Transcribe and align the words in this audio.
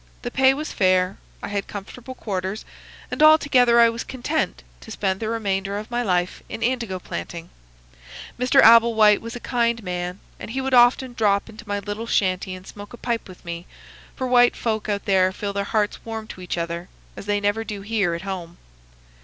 The 0.23 0.31
pay 0.31 0.55
was 0.55 0.71
fair, 0.71 1.17
I 1.43 1.49
had 1.49 1.67
comfortable 1.67 2.15
quarters, 2.15 2.65
and 3.11 3.21
altogether 3.21 3.79
I 3.79 3.89
was 3.91 4.03
content 4.03 4.63
to 4.79 4.89
spend 4.89 5.19
the 5.19 5.29
remainder 5.29 5.77
of 5.77 5.91
my 5.91 6.01
life 6.01 6.41
in 6.49 6.63
indigo 6.63 6.97
planting. 6.97 7.51
Mr. 8.39 8.65
Abel 8.65 8.95
White 8.95 9.21
was 9.21 9.35
a 9.35 9.39
kind 9.39 9.83
man, 9.83 10.19
and 10.39 10.49
he 10.49 10.59
would 10.59 10.73
often 10.73 11.13
drop 11.13 11.49
into 11.49 11.67
my 11.67 11.77
little 11.77 12.07
shanty 12.07 12.55
and 12.55 12.65
smoke 12.65 12.93
a 12.93 12.97
pipe 12.97 13.27
with 13.29 13.45
me, 13.45 13.67
for 14.15 14.25
white 14.25 14.55
folk 14.55 14.89
out 14.89 15.05
there 15.05 15.31
feel 15.31 15.53
their 15.53 15.65
hearts 15.65 16.03
warm 16.03 16.25
to 16.29 16.41
each 16.41 16.57
other 16.57 16.89
as 17.15 17.27
they 17.27 17.39
never 17.39 17.63
do 17.63 17.81
here 17.83 18.15
at 18.15 18.23
home. 18.23 18.57